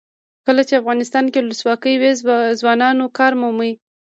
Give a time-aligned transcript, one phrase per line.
[0.47, 2.11] کله چې افغانستان کې ولسواکي وي
[2.61, 3.71] ځوانان کار مومي.